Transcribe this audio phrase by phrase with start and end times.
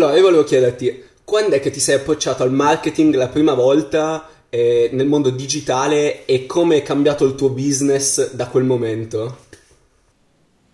[0.00, 4.26] allora io volevo chiederti, quando è che ti sei approcciato al marketing la prima volta
[4.48, 9.48] eh, nel mondo digitale e come è cambiato il tuo business da quel momento?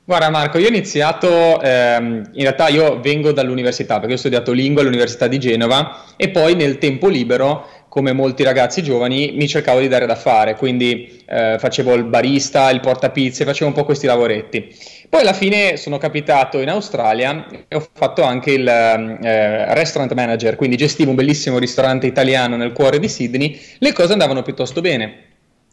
[0.04, 4.82] Guarda Marco, io ho iniziato, ehm, in realtà io vengo dall'università perché ho studiato lingua
[4.82, 9.88] all'Università di Genova e poi nel tempo libero, come molti ragazzi giovani, mi cercavo di
[9.88, 14.72] dare da fare, quindi eh, facevo il barista, il portapizze, facevo un po' questi lavoretti.
[15.08, 20.56] Poi alla fine sono capitato in Australia e ho fatto anche il eh, restaurant manager,
[20.56, 25.24] quindi gestivo un bellissimo ristorante italiano nel cuore di Sydney, le cose andavano piuttosto bene.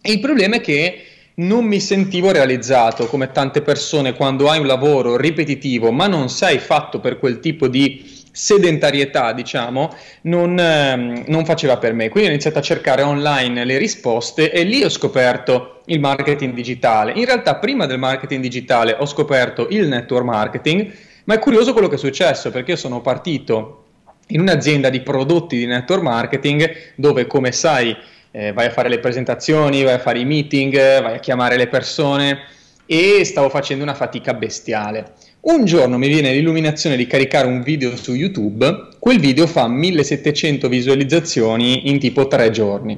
[0.02, 1.04] Il problema è che
[1.36, 6.60] non mi sentivo realizzato come tante persone quando hai un lavoro ripetitivo ma non sei
[6.60, 12.10] fatto per quel tipo di sedentarietà, diciamo, non, ehm, non, faceva per me.
[12.10, 17.14] Quindi ho iniziato a cercare online le risposte e lì ho scoperto il marketing digitale.
[17.16, 20.92] In realtà prima del marketing digitale ho scoperto il network marketing,
[21.26, 23.84] ma è curioso quello che è successo perché io sono partito
[24.28, 27.96] in un'azienda di prodotti di network marketing dove, come sai,
[28.32, 31.68] eh, vai a fare le presentazioni, vai a fare i meeting, vai a chiamare le
[31.68, 32.40] persone
[32.88, 35.14] e stavo facendo una fatica bestiale.
[35.46, 40.70] Un giorno mi viene l'illuminazione di caricare un video su YouTube, quel video fa 1700
[40.70, 42.98] visualizzazioni in tipo tre giorni.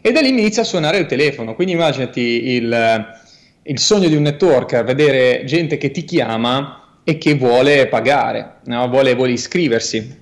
[0.00, 3.06] E da lì inizia a suonare il telefono, quindi immaginati il,
[3.62, 8.88] il sogno di un networker, vedere gente che ti chiama e che vuole pagare, no?
[8.88, 10.16] vuole, vuole iscriversi.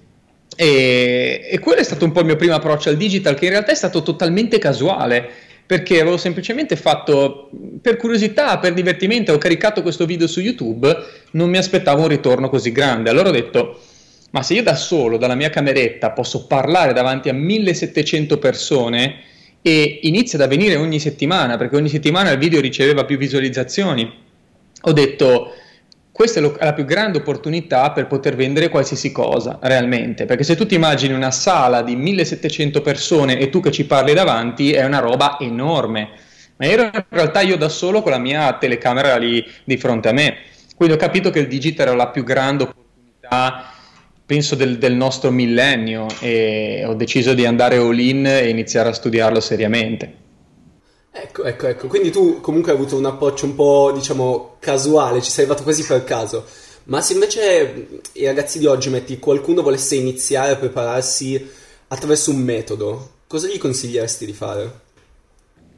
[0.57, 3.51] E, e, quello è stato un po' il mio primo approccio al digital, che in
[3.51, 5.29] realtà è stato totalmente casuale,
[5.73, 7.49] perché avevo semplicemente fatto
[7.81, 10.95] per curiosità, per divertimento, ho caricato questo video su YouTube,
[11.31, 13.09] non mi aspettavo un ritorno così grande.
[13.09, 13.81] Allora ho detto,
[14.33, 19.21] ma se io da solo, dalla mia cameretta, posso parlare davanti a 1700 persone
[19.63, 24.13] e inizia ad avvenire ogni settimana, perché ogni settimana il video riceveva più visualizzazioni,
[24.83, 25.55] ho detto
[26.13, 30.55] questa è, lo, la più grande opportunità per poter vendere qualsiasi cosa realmente, perché se
[30.55, 34.85] tu ti immagini una sala di 1700 persone e tu che ci parli davanti è
[34.85, 36.11] una roba enorme,
[36.57, 40.13] ma ero in realtà io da solo con la mia telecamera lì di fronte a
[40.13, 40.37] me,
[40.77, 43.73] quindi ho capito che il digital era la più grande opportunità
[44.25, 48.93] penso del, del nostro millennio e ho deciso di andare all in e iniziare a
[48.93, 50.22] studiarlo seriamente.
[51.15, 51.89] Ecco, ecco, ecco.
[51.89, 55.85] Quindi tu comunque hai avuto un approccio un po', diciamo, casuale, ci sei arrivato quasi
[55.85, 56.45] per caso.
[56.85, 61.51] Ma se invece i ragazzi di oggi, metti, qualcuno volesse iniziare a prepararsi
[61.89, 64.81] attraverso un metodo, cosa gli consiglieresti di fare?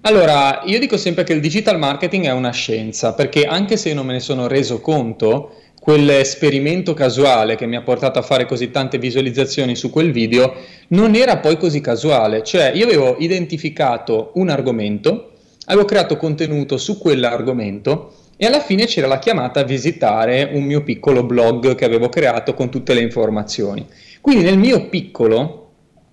[0.03, 3.95] Allora, io dico sempre che il digital marketing è una scienza, perché anche se io
[3.97, 8.71] non me ne sono reso conto, quell'esperimento casuale che mi ha portato a fare così
[8.71, 10.55] tante visualizzazioni su quel video
[10.89, 15.33] non era poi così casuale, cioè io avevo identificato un argomento,
[15.67, 20.83] avevo creato contenuto su quell'argomento e alla fine c'era la chiamata a visitare un mio
[20.83, 23.87] piccolo blog che avevo creato con tutte le informazioni.
[24.23, 25.73] Quindi nel mio piccolo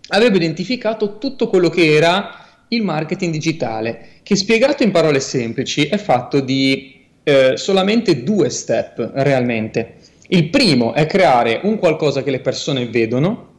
[0.09, 5.97] avevo identificato tutto quello che era il marketing digitale, che spiegato in parole semplici è
[5.97, 9.95] fatto di eh, solamente due step realmente.
[10.27, 13.49] Il primo è creare un qualcosa che le persone vedono,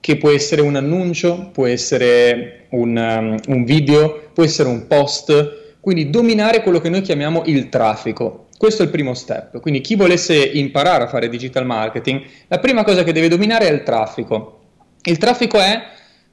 [0.00, 5.78] che può essere un annuncio, può essere un, um, un video, può essere un post,
[5.80, 8.48] quindi dominare quello che noi chiamiamo il traffico.
[8.56, 9.60] Questo è il primo step.
[9.60, 13.72] Quindi chi volesse imparare a fare digital marketing, la prima cosa che deve dominare è
[13.72, 14.58] il traffico.
[15.02, 15.80] Il traffico è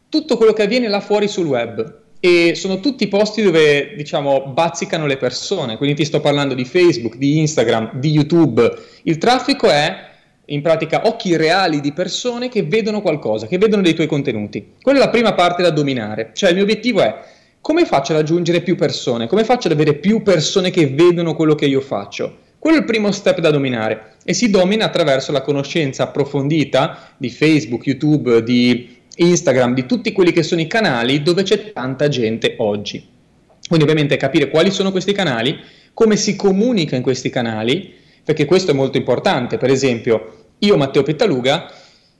[0.09, 5.05] tutto quello che avviene là fuori sul web e sono tutti posti dove diciamo bazzicano
[5.05, 8.71] le persone, quindi ti sto parlando di Facebook, di Instagram, di YouTube.
[9.03, 10.05] Il traffico è
[10.45, 14.73] in pratica occhi reali di persone che vedono qualcosa, che vedono dei tuoi contenuti.
[14.81, 17.15] Quella è la prima parte da dominare, cioè il mio obiettivo è
[17.61, 21.53] come faccio ad aggiungere più persone, come faccio ad avere più persone che vedono quello
[21.53, 22.45] che io faccio.
[22.59, 27.29] Quello è il primo step da dominare e si domina attraverso la conoscenza approfondita di
[27.29, 32.55] Facebook, YouTube, di Instagram, di tutti quelli che sono i canali dove c'è tanta gente
[32.57, 33.05] oggi.
[33.67, 35.59] Quindi ovviamente capire quali sono questi canali,
[35.93, 37.93] come si comunica in questi canali,
[38.23, 39.57] perché questo è molto importante.
[39.57, 41.71] Per esempio, io Matteo Pettaluga,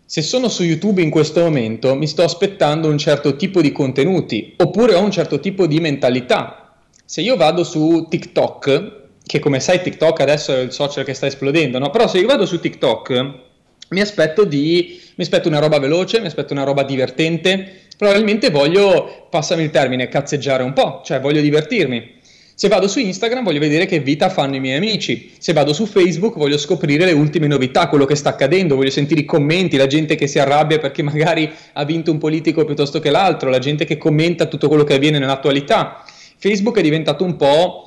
[0.05, 4.55] se sono su YouTube in questo momento, mi sto aspettando un certo tipo di contenuti,
[4.57, 6.75] oppure ho un certo tipo di mentalità.
[7.05, 8.91] Se io vado su TikTok,
[9.25, 11.89] che come sai TikTok adesso è il social che sta esplodendo, no?
[11.89, 13.45] Però se io vado su TikTok
[13.89, 19.27] mi aspetto, di, mi aspetto una roba veloce, mi aspetto una roba divertente, probabilmente voglio,
[19.29, 22.15] passami il termine, cazzeggiare un po', cioè voglio divertirmi.
[22.59, 25.85] Se vado su Instagram voglio vedere che vita fanno i miei amici, se vado su
[25.85, 29.85] Facebook voglio scoprire le ultime novità, quello che sta accadendo, voglio sentire i commenti, la
[29.85, 33.85] gente che si arrabbia perché magari ha vinto un politico piuttosto che l'altro, la gente
[33.85, 36.03] che commenta tutto quello che avviene nell'attualità.
[36.37, 37.86] Facebook è diventato un po'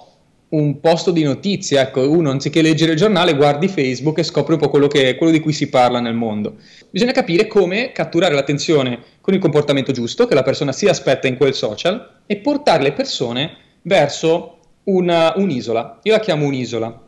[0.50, 4.58] un posto di notizie, ecco, uno anziché leggere il giornale guardi Facebook e scopri un
[4.58, 6.56] po' quello, che, quello di cui si parla nel mondo.
[6.90, 11.36] Bisogna capire come catturare l'attenzione con il comportamento giusto che la persona si aspetta in
[11.36, 16.00] quel social e portare le persone verso una, un'isola.
[16.02, 17.00] Io la chiamo un'isola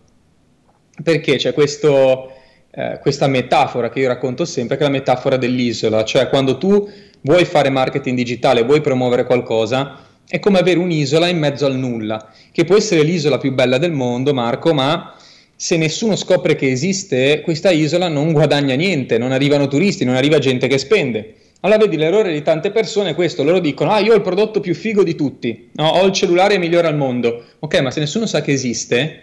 [1.03, 2.33] perché c'è questo,
[2.71, 6.89] eh, questa metafora che io racconto sempre, che è la metafora dell'isola, cioè quando tu
[7.23, 9.99] vuoi fare marketing digitale, vuoi promuovere qualcosa,
[10.33, 13.93] è come avere un'isola in mezzo al nulla, che può essere l'isola più bella del
[13.93, 15.15] mondo, Marco, ma
[15.55, 20.39] se nessuno scopre che esiste, questa isola non guadagna niente, non arrivano turisti, non arriva
[20.39, 21.35] gente che spende.
[21.61, 24.61] Allora vedi l'errore di tante persone è questo, loro dicono ah io ho il prodotto
[24.61, 28.25] più figo di tutti, no, ho il cellulare migliore al mondo, ok ma se nessuno
[28.25, 29.21] sa che esiste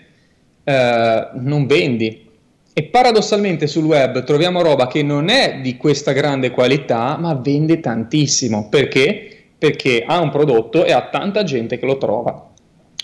[0.64, 2.28] eh, non vendi.
[2.72, 7.80] E paradossalmente sul web troviamo roba che non è di questa grande qualità ma vende
[7.80, 9.29] tantissimo, perché?
[9.60, 12.50] Perché ha un prodotto e ha tanta gente che lo trova.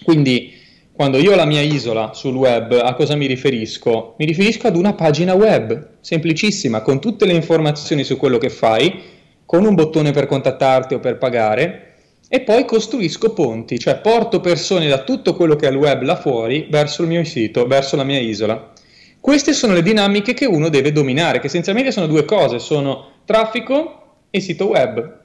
[0.04, 0.54] Quindi
[0.96, 4.16] quando io ho la mia isola sul web, a cosa mi riferisco?
[4.18, 9.02] Mi riferisco ad una pagina web, semplicissima, con tutte le informazioni su quello che fai,
[9.46, 11.96] con un bottone per contattarti o per pagare
[12.30, 16.16] e poi costruisco ponti, cioè porto persone da tutto quello che è il web là
[16.16, 18.72] fuori verso il mio sito, verso la mia isola.
[19.19, 24.19] Queste sono le dinamiche che uno deve dominare, che essenzialmente sono due cose, sono traffico
[24.30, 25.24] e sito web.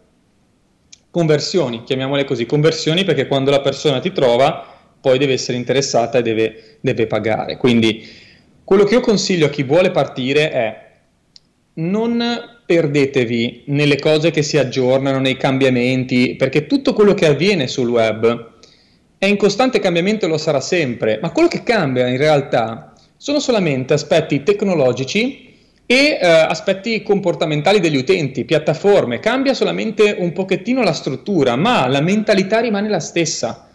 [1.11, 4.65] Conversioni, chiamiamole così, conversioni perché quando la persona ti trova
[5.01, 7.57] poi deve essere interessata e deve, deve pagare.
[7.57, 8.07] Quindi
[8.63, 10.89] quello che io consiglio a chi vuole partire è
[11.75, 12.23] non
[12.67, 18.49] perdetevi nelle cose che si aggiornano, nei cambiamenti, perché tutto quello che avviene sul web
[19.19, 23.41] è in costante cambiamento e lo sarà sempre, ma quello che cambia in realtà sono
[23.41, 25.50] solamente aspetti tecnologici
[25.91, 32.01] e eh, aspetti comportamentali degli utenti, piattaforme, cambia solamente un pochettino la struttura, ma la
[32.01, 33.69] mentalità rimane la stessa.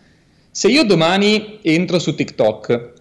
[0.49, 2.93] Se io domani entro su TikTok,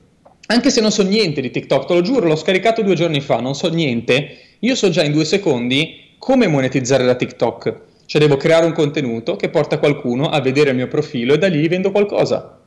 [0.47, 3.39] anche se non so niente di TikTok, te lo giuro, l'ho scaricato due giorni fa,
[3.39, 7.81] non so niente, io so già in due secondi come monetizzare da TikTok.
[8.07, 11.47] Cioè devo creare un contenuto che porta qualcuno a vedere il mio profilo e da
[11.47, 12.59] lì vendo qualcosa.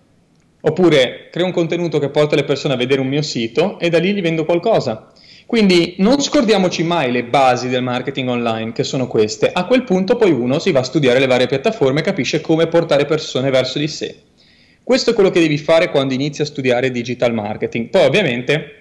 [0.62, 4.00] Oppure creo un contenuto che porta le persone a vedere un mio sito e da
[4.00, 5.12] lì gli vendo qualcosa.
[5.48, 9.50] Quindi non scordiamoci mai le basi del marketing online, che sono queste.
[9.50, 12.68] A quel punto poi uno si va a studiare le varie piattaforme e capisce come
[12.68, 14.24] portare persone verso di sé.
[14.84, 17.88] Questo è quello che devi fare quando inizi a studiare digital marketing.
[17.88, 18.72] Poi ovviamente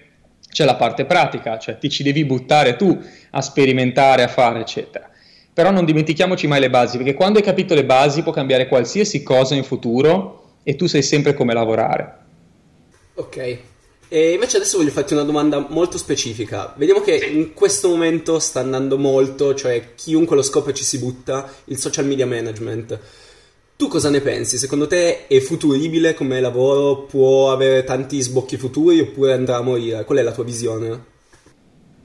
[0.51, 5.09] c'è la parte pratica, cioè ti ci devi buttare tu a sperimentare, a fare, eccetera.
[5.53, 9.23] Però non dimentichiamoci mai le basi, perché quando hai capito le basi può cambiare qualsiasi
[9.23, 12.15] cosa in futuro e tu sai sempre come lavorare.
[13.15, 13.57] Ok.
[14.09, 16.73] E invece adesso voglio farti una domanda molto specifica.
[16.77, 21.49] Vediamo che in questo momento sta andando molto, cioè chiunque lo scopre ci si butta,
[21.65, 22.99] il social media management.
[23.75, 24.57] Tu cosa ne pensi?
[24.57, 27.03] Secondo te è futuribile come lavoro?
[27.03, 30.03] Può avere tanti sbocchi futuri oppure andrà a morire?
[30.05, 31.15] Qual è la tua visione?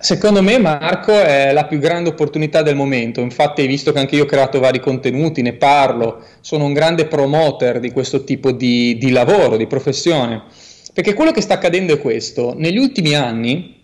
[0.03, 4.17] Secondo me Marco è la più grande opportunità del momento, infatti hai visto che anche
[4.17, 8.99] io ho creato vari contenuti, ne parlo, sono un grande promoter di questo tipo di,
[8.99, 10.43] di lavoro, di professione,
[10.93, 13.81] perché quello che sta accadendo è questo, negli ultimi anni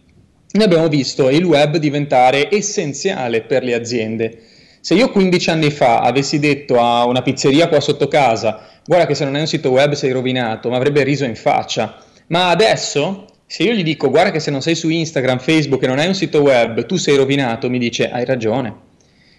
[0.50, 4.42] noi abbiamo visto il web diventare essenziale per le aziende,
[4.80, 9.14] se io 15 anni fa avessi detto a una pizzeria qua sotto casa, guarda che
[9.14, 12.02] se non hai un sito web sei rovinato, mi avrebbe riso in faccia.
[12.28, 15.86] Ma adesso, se io gli dico, guarda che se non sei su Instagram, Facebook e
[15.88, 18.74] non hai un sito web, tu sei rovinato, mi dice, hai ragione.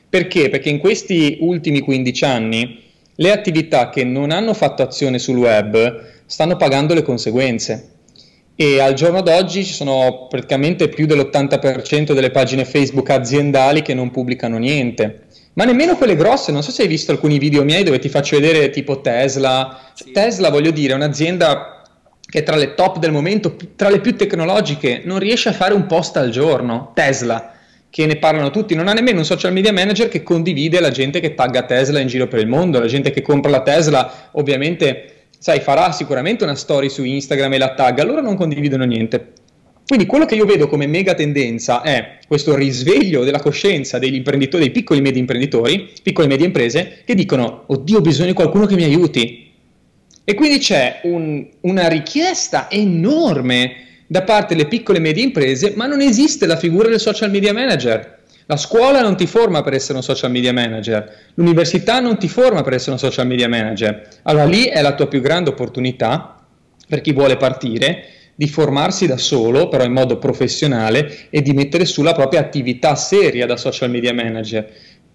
[0.10, 0.50] Perché?
[0.50, 2.84] Perché in questi ultimi 15 anni
[3.16, 7.96] le attività che non hanno fatto azione sul web stanno pagando le conseguenze.
[8.56, 14.12] E al giorno d'oggi ci sono praticamente più dell'80% delle pagine Facebook aziendali che non
[14.12, 15.28] pubblicano niente
[15.60, 18.40] ma nemmeno quelle grosse, non so se hai visto alcuni video miei dove ti faccio
[18.40, 19.92] vedere tipo Tesla.
[19.94, 20.12] Sì.
[20.12, 21.82] Tesla, voglio dire, è un'azienda
[22.22, 25.74] che è tra le top del momento, tra le più tecnologiche, non riesce a fare
[25.74, 26.92] un post al giorno.
[26.94, 27.52] Tesla,
[27.90, 31.20] che ne parlano tutti, non ha nemmeno un social media manager che condivide la gente
[31.20, 35.19] che tagga Tesla in giro per il mondo, la gente che compra la Tesla, ovviamente,
[35.40, 39.34] sai, farà sicuramente una story su Instagram e la tagga, loro non condividono niente.
[39.88, 44.66] Quindi quello che io vedo come mega tendenza è questo risveglio della coscienza degli imprenditori,
[44.66, 48.34] dei piccoli e medi imprenditori, piccole e medie imprese, che dicono, oddio, ho bisogno di
[48.34, 49.52] qualcuno che mi aiuti.
[50.24, 55.88] E quindi c'è un, una richiesta enorme da parte delle piccole e medie imprese, ma
[55.88, 58.19] non esiste la figura del social media manager.
[58.50, 62.64] La scuola non ti forma per essere un social media manager, l'università non ti forma
[62.64, 64.08] per essere un social media manager.
[64.24, 66.44] Allora lì è la tua più grande opportunità
[66.88, 71.86] per chi vuole partire di formarsi da solo, però in modo professionale, e di mettere
[71.86, 74.68] su la propria attività seria da social media manager.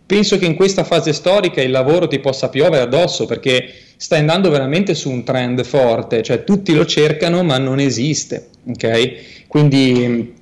[0.06, 4.50] penso che in questa fase storica il lavoro ti possa piovere addosso perché stai andando
[4.50, 9.46] veramente su un trend forte, cioè tutti lo cercano ma non esiste, ok?
[9.48, 10.34] Quindi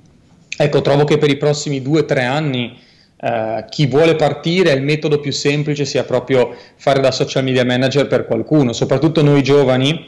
[0.57, 2.77] ecco, trovo che per i prossimi due o tre anni
[3.23, 8.07] eh, chi vuole partire il metodo più semplice sia proprio fare da social media manager
[8.07, 10.05] per qualcuno, soprattutto noi giovani,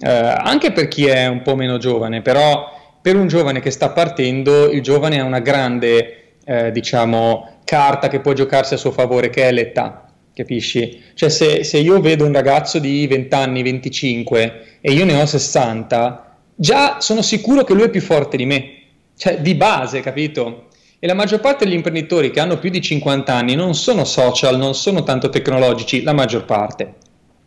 [0.00, 3.90] eh, anche per chi è un po' meno giovane, però per un giovane che sta
[3.90, 9.30] partendo, il giovane ha una grande, eh, diciamo, carta che può giocarsi a suo favore,
[9.30, 11.00] che è l'età, capisci?
[11.14, 15.24] Cioè se, se io vedo un ragazzo di 20 anni, 25 e io ne ho
[15.24, 18.75] 60, già sono sicuro che lui è più forte di me,
[19.16, 20.66] cioè di base, capito?
[20.98, 24.56] E la maggior parte degli imprenditori che hanno più di 50 anni non sono social,
[24.56, 26.94] non sono tanto tecnologici, la maggior parte.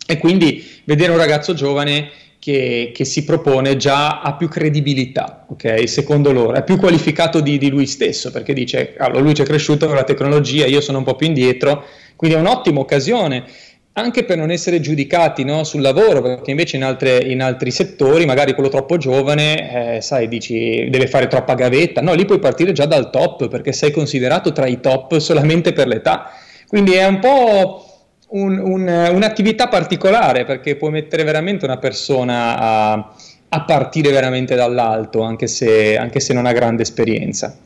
[0.05, 2.09] E quindi vedere un ragazzo giovane
[2.39, 5.87] che, che, si propone già ha più credibilità, ok?
[5.87, 9.45] Secondo loro, è più qualificato di, di lui stesso perché dice, allora, lui ci è
[9.45, 11.85] cresciuto con la tecnologia, io sono un po' più indietro,
[12.15, 13.45] quindi è un'ottima occasione
[13.93, 18.25] anche per non essere giudicati no, sul lavoro, perché invece in, altre, in, altri settori,
[18.25, 22.71] magari quello troppo giovane, eh, sai, dici deve fare troppa gavetta, no, lì puoi partire
[22.71, 26.31] già dal top perché sei considerato tra i top solamente per l'età.
[26.67, 27.83] Quindi è un po'
[28.29, 33.13] un, un, un'attività particolare perché puoi mettere veramente una persona a,
[33.49, 37.57] a partire veramente dall'alto, anche se, anche se non ha grande esperienza.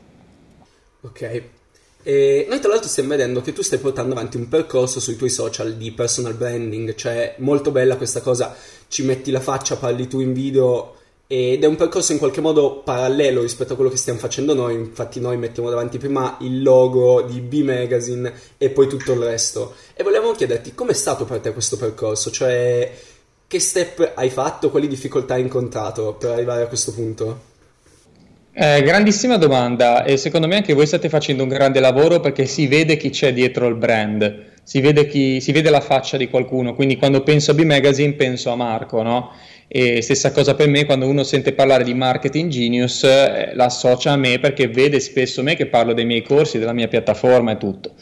[1.02, 1.42] Ok.
[2.06, 5.30] E noi tra l'altro stiamo vedendo che tu stai portando avanti un percorso sui tuoi
[5.30, 8.54] social di personal branding, cioè molto bella questa cosa,
[8.88, 10.96] ci metti la faccia, parli tu in video
[11.26, 14.74] ed è un percorso in qualche modo parallelo rispetto a quello che stiamo facendo noi,
[14.74, 19.74] infatti noi mettiamo davanti prima il logo di B Magazine e poi tutto il resto.
[19.94, 22.92] E volevamo chiederti com'è stato per te questo percorso, cioè
[23.46, 27.52] che step hai fatto, quali difficoltà hai incontrato per arrivare a questo punto?
[28.56, 32.68] Eh, grandissima domanda e secondo me anche voi state facendo un grande lavoro perché si
[32.68, 36.72] vede chi c'è dietro il brand, si vede, chi, si vede la faccia di qualcuno,
[36.72, 39.32] quindi quando penso a B Magazine penso a Marco, no?
[39.66, 44.16] E stessa cosa per me, quando uno sente parlare di marketing genius, eh, l'associa a
[44.16, 47.94] me perché vede spesso me che parlo dei miei corsi, della mia piattaforma e tutto.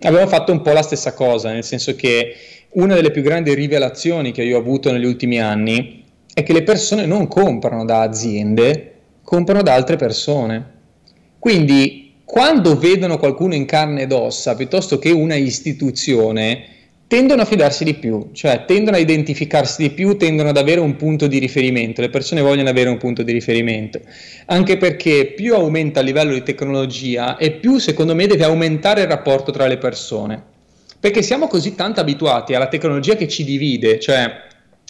[0.00, 2.34] Abbiamo fatto un po' la stessa cosa, nel senso che
[2.70, 6.62] una delle più grandi rivelazioni che io ho avuto negli ultimi anni è che le
[6.62, 8.91] persone non comprano da aziende,
[9.22, 10.70] comprano da altre persone.
[11.38, 16.66] Quindi quando vedono qualcuno in carne ed ossa piuttosto che una istituzione,
[17.12, 20.96] tendono a fidarsi di più, cioè tendono a identificarsi di più, tendono ad avere un
[20.96, 24.00] punto di riferimento, le persone vogliono avere un punto di riferimento,
[24.46, 29.08] anche perché più aumenta il livello di tecnologia e più secondo me deve aumentare il
[29.08, 30.42] rapporto tra le persone,
[30.98, 34.32] perché siamo così tanto abituati alla tecnologia che ci divide, cioè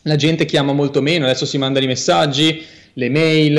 [0.02, 2.62] la gente chiama molto meno, adesso si mandano i messaggi,
[2.94, 3.56] le mail,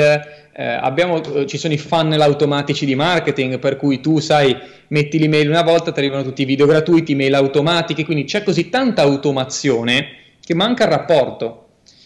[0.56, 4.56] eh, abbiamo, eh, ci sono i funnel automatici di marketing per cui tu sai
[4.88, 8.68] metti l'email una volta ti arrivano tutti i video gratuiti, mail automatiche, quindi c'è così
[8.68, 10.06] tanta automazione
[10.44, 11.60] che manca il rapporto.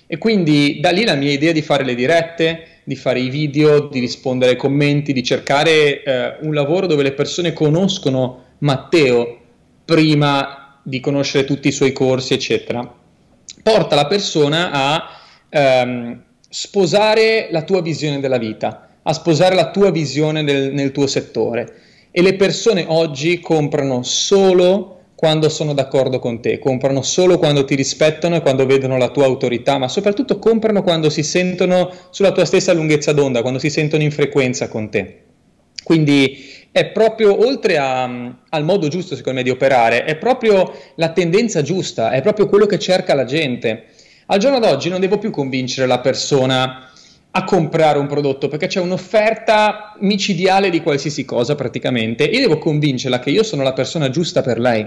[0.07, 3.89] E quindi da lì la mia idea di fare le dirette, di fare i video,
[3.89, 9.39] di rispondere ai commenti, di cercare eh, un lavoro dove le persone conoscono Matteo
[9.85, 12.91] prima di conoscere tutti i suoi corsi eccetera,
[13.63, 15.09] porta la persona a
[15.51, 21.07] ehm, sposare la tua visione della vita, a sposare la tua visione del, nel tuo
[21.07, 21.75] settore.
[22.11, 27.75] E le persone oggi comprano solo quando sono d'accordo con te, comprano solo quando ti
[27.75, 32.45] rispettano e quando vedono la tua autorità, ma soprattutto comprano quando si sentono sulla tua
[32.45, 35.23] stessa lunghezza d'onda, quando si sentono in frequenza con te.
[35.83, 38.05] Quindi è proprio, oltre a,
[38.49, 42.67] al modo giusto secondo me di operare, è proprio la tendenza giusta, è proprio quello
[42.67, 43.87] che cerca la gente.
[44.31, 46.91] Al giorno d'oggi non devo più convincere la persona
[47.31, 53.21] a comprare un prodotto perché c'è un'offerta micidiale di qualsiasi cosa praticamente e devo convincerla
[53.21, 54.87] che io sono la persona giusta per lei.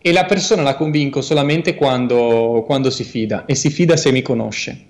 [0.00, 4.22] E la persona la convinco solamente quando, quando si fida e si fida se mi
[4.22, 4.84] conosce.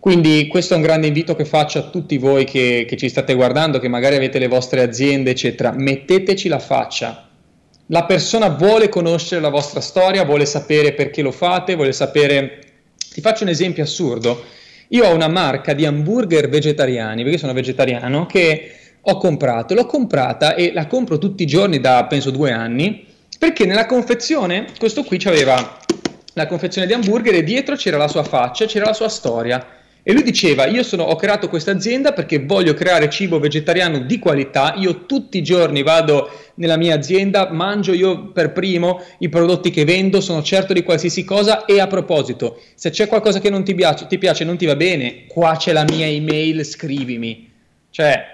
[0.00, 3.34] Quindi questo è un grande invito che faccio a tutti voi che, che, ci state
[3.34, 5.70] guardando, che magari avete le vostre aziende, eccetera.
[5.70, 7.28] Metteteci la faccia,
[7.88, 12.60] la persona vuole conoscere la vostra storia, vuole sapere perché lo fate, vuole sapere...
[13.14, 14.42] Ti faccio un esempio assurdo.
[14.88, 19.74] Io ho una marca di hamburger vegetariani, perché sono vegetariano, che ho comprato.
[19.74, 23.06] L'ho comprata e la compro tutti i giorni da, penso, due anni,
[23.38, 25.78] perché nella confezione, questo qui aveva
[26.32, 29.73] la confezione di hamburger e dietro c'era la sua faccia, c'era la sua storia.
[30.06, 34.18] E lui diceva, io sono, ho creato questa azienda perché voglio creare cibo vegetariano di
[34.18, 39.70] qualità, io tutti i giorni vado nella mia azienda, mangio io per primo i prodotti
[39.70, 43.64] che vendo, sono certo di qualsiasi cosa e a proposito, se c'è qualcosa che non
[43.64, 47.50] ti piace, ti piace non ti va bene, qua c'è la mia email, scrivimi.
[47.88, 48.26] Cioè,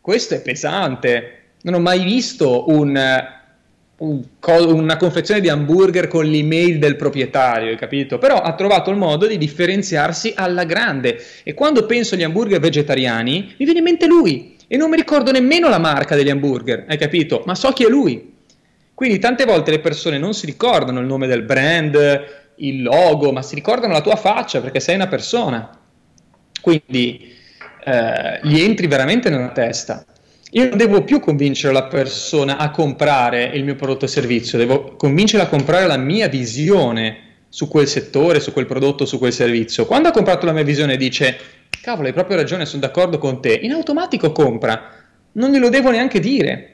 [0.00, 1.32] questo è pesante.
[1.62, 2.96] Non ho mai visto un,
[3.98, 8.18] una confezione di hamburger con l'email del proprietario, hai capito?
[8.18, 13.54] Però ha trovato il modo di differenziarsi alla grande e quando penso agli hamburger vegetariani
[13.56, 16.98] mi viene in mente lui e non mi ricordo nemmeno la marca degli hamburger, hai
[16.98, 17.42] capito?
[17.46, 18.34] Ma so chi è lui.
[18.92, 22.24] Quindi tante volte le persone non si ricordano il nome del brand,
[22.56, 25.70] il logo, ma si ricordano la tua faccia perché sei una persona.
[26.60, 27.34] Quindi
[27.84, 30.04] eh, gli entri veramente nella testa.
[30.56, 34.96] Io non devo più convincere la persona a comprare il mio prodotto o servizio, devo
[34.96, 39.84] convincerla a comprare la mia visione su quel settore, su quel prodotto, su quel servizio.
[39.84, 41.36] Quando ha comprato la mia visione dice,
[41.82, 44.92] cavolo, hai proprio ragione, sono d'accordo con te, in automatico compra,
[45.32, 46.70] non glielo devo neanche dire.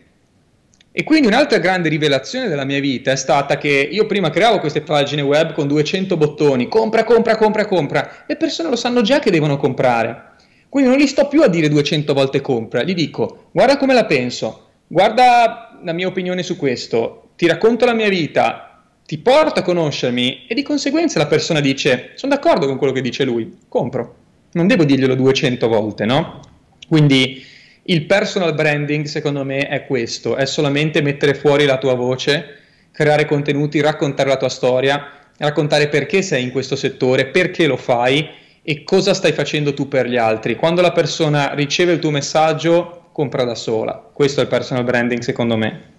[0.92, 4.82] E quindi un'altra grande rivelazione della mia vita è stata che io prima creavo queste
[4.82, 9.32] pagine web con 200 bottoni, compra, compra, compra, compra, le persone lo sanno già che
[9.32, 10.31] devono comprare.
[10.72, 14.06] Quindi non gli sto più a dire 200 volte compra, gli dico guarda come la
[14.06, 19.64] penso, guarda la mia opinione su questo, ti racconto la mia vita, ti porto a
[19.64, 24.14] conoscermi e di conseguenza la persona dice sono d'accordo con quello che dice lui, compro.
[24.52, 26.40] Non devo dirglielo 200 volte, no?
[26.88, 27.44] Quindi
[27.82, 32.60] il personal branding secondo me è questo, è solamente mettere fuori la tua voce,
[32.92, 38.40] creare contenuti, raccontare la tua storia, raccontare perché sei in questo settore, perché lo fai
[38.62, 40.54] e cosa stai facendo tu per gli altri.
[40.54, 43.94] Quando la persona riceve il tuo messaggio, compra da sola.
[44.12, 45.90] Questo è il personal branding secondo me.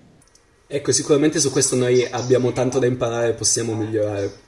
[0.67, 4.41] Ecco, sicuramente su questo noi abbiamo tanto da imparare e possiamo migliorare.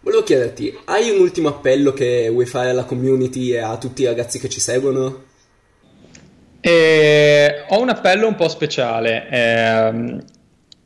[0.00, 4.06] Volevo chiederti, hai un ultimo appello che vuoi fare alla community e a tutti i
[4.06, 5.24] ragazzi che ci seguono?
[6.60, 9.28] Eh, ho un appello un po' speciale.
[9.28, 10.16] Eh,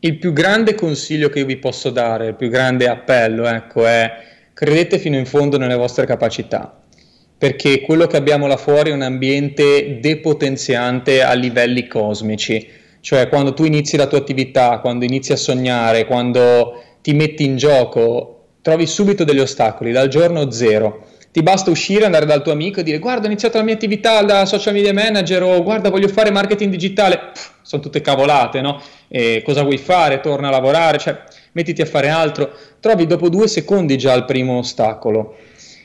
[0.00, 4.32] il più grande consiglio che io vi posso dare, il più grande appello, ecco, è
[4.62, 6.73] credete fino in fondo nelle vostre capacità,
[7.37, 12.69] perché quello che abbiamo là fuori è un ambiente depotenziante a livelli cosmici,
[13.00, 17.57] cioè quando tu inizi la tua attività, quando inizi a sognare, quando ti metti in
[17.57, 21.09] gioco, trovi subito degli ostacoli dal giorno zero.
[21.33, 24.23] Ti basta uscire, andare dal tuo amico e dire guarda ho iniziato la mia attività
[24.23, 28.83] da social media manager o guarda voglio fare marketing digitale, Pff, sono tutte cavolate, no?
[29.09, 30.21] E cosa vuoi fare?
[30.21, 34.59] Torna a lavorare, cioè mettiti a fare altro, trovi dopo due secondi già il primo
[34.59, 35.37] ostacolo.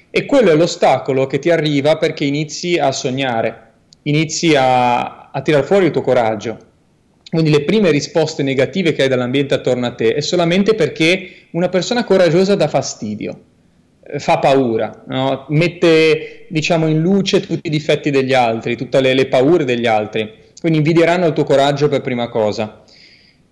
[0.10, 3.72] E quello è l'ostacolo che ti arriva perché inizi a sognare,
[4.04, 6.58] inizi a, a tirar fuori il tuo coraggio.
[7.30, 11.70] Quindi le prime risposte negative che hai dall'ambiente attorno a te è solamente perché una
[11.70, 13.40] persona coraggiosa dà fastidio,
[14.18, 15.46] fa paura, no?
[15.50, 20.46] mette diciamo, in luce tutti i difetti degli altri, tutte le, le paure degli altri.
[20.60, 22.84] Quindi invidieranno il tuo coraggio per prima cosa.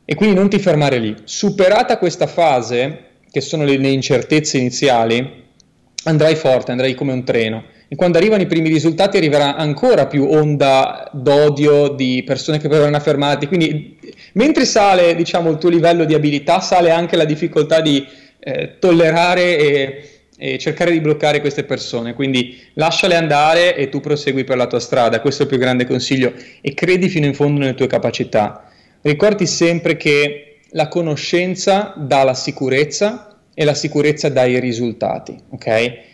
[0.05, 1.15] E quindi non ti fermare lì.
[1.23, 5.43] Superata questa fase, che sono le, le incertezze iniziali,
[6.05, 7.63] andrai forte, andrai come un treno.
[7.87, 12.99] E quando arrivano i primi risultati arriverà ancora più onda d'odio di persone che verranno
[12.99, 13.47] fermati.
[13.47, 13.99] Quindi
[14.33, 18.05] mentre sale diciamo, il tuo livello di abilità, sale anche la difficoltà di
[18.39, 22.13] eh, tollerare e, e, cercare di bloccare queste persone.
[22.13, 25.21] Quindi lasciale andare e tu prosegui per la tua strada.
[25.21, 26.33] Questo è il più grande consiglio.
[26.61, 28.69] E credi fino in fondo nelle tue capacità.
[29.01, 35.63] Ricordi sempre che la conoscenza dà la sicurezza e la sicurezza dà i risultati, ok?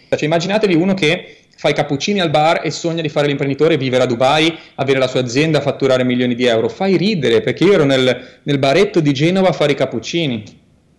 [0.10, 4.04] Cioè, immaginatevi uno che fa i cappuccini al bar e sogna di fare l'imprenditore, vivere
[4.04, 6.70] a Dubai, avere la sua azienda, fatturare milioni di euro.
[6.70, 10.44] Fai ridere, perché io ero nel, nel baretto di Genova a fare i cappuccini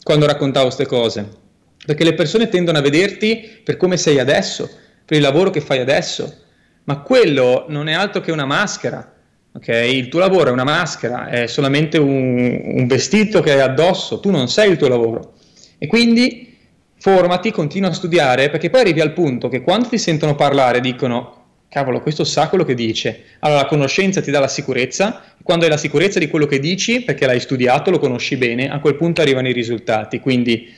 [0.02, 1.41] quando raccontavo queste cose.
[1.84, 4.70] Perché le persone tendono a vederti per come sei adesso,
[5.04, 6.40] per il lavoro che fai adesso.
[6.84, 9.12] Ma quello non è altro che una maschera.
[9.54, 9.96] Okay?
[9.96, 14.30] Il tuo lavoro è una maschera, è solamente un, un vestito che hai addosso, tu
[14.30, 15.34] non sei il tuo lavoro.
[15.78, 16.56] E quindi
[16.98, 21.40] formati, continua a studiare, perché poi arrivi al punto che quando ti sentono parlare dicono
[21.68, 23.24] cavolo, questo sa quello che dice.
[23.40, 27.00] Allora la conoscenza ti dà la sicurezza, quando hai la sicurezza di quello che dici,
[27.00, 30.20] perché l'hai studiato, lo conosci bene, a quel punto arrivano i risultati.
[30.20, 30.70] Quindi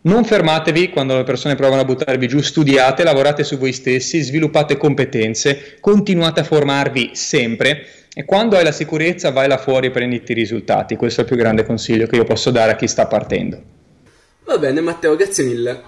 [0.00, 4.76] non fermatevi quando le persone provano a buttarvi giù, studiate, lavorate su voi stessi, sviluppate
[4.76, 10.32] competenze, continuate a formarvi sempre e quando hai la sicurezza vai là fuori e prenditi
[10.32, 10.96] i risultati.
[10.96, 13.60] Questo è il più grande consiglio che io posso dare a chi sta partendo.
[14.44, 15.82] Va bene Matteo, grazie mille.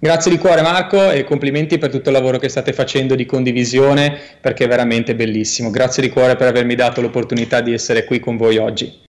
[0.00, 4.16] Grazie di cuore Marco e complimenti per tutto il lavoro che state facendo di condivisione
[4.40, 5.70] perché è veramente bellissimo.
[5.70, 9.06] Grazie di cuore per avermi dato l'opportunità di essere qui con voi oggi.